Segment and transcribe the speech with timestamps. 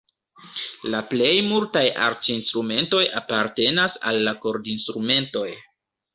[0.93, 5.47] La plej multaj arĉinstrumentoj apartenas al la kordinstrumentoj.